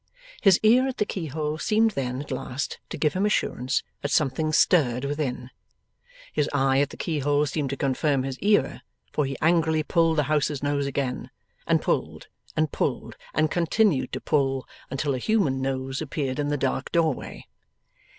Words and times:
His 0.41 0.59
ear 0.63 0.87
at 0.87 0.97
the 0.97 1.05
keyhole 1.05 1.59
seemed 1.59 1.91
then, 1.91 2.19
at 2.23 2.31
last, 2.31 2.79
to 2.89 2.97
give 2.97 3.13
him 3.13 3.23
assurance 3.23 3.83
that 4.01 4.09
something 4.09 4.51
stirred 4.51 5.05
within. 5.05 5.51
His 6.33 6.49
eye 6.53 6.79
at 6.81 6.89
the 6.89 6.97
keyhole 6.97 7.45
seemed 7.45 7.69
to 7.69 7.77
confirm 7.77 8.23
his 8.23 8.39
ear, 8.39 8.81
for 9.13 9.25
he 9.27 9.37
angrily 9.43 9.83
pulled 9.83 10.17
the 10.17 10.23
house's 10.23 10.63
nose 10.63 10.87
again, 10.87 11.29
and 11.67 11.83
pulled 11.83 12.29
and 12.57 12.71
pulled 12.71 13.15
and 13.35 13.51
continued 13.51 14.11
to 14.13 14.19
pull, 14.21 14.67
until 14.89 15.13
a 15.13 15.19
human 15.19 15.61
nose 15.61 16.01
appeared 16.01 16.39
in 16.39 16.47
the 16.47 16.57
dark 16.57 16.91
doorway. 16.91 17.45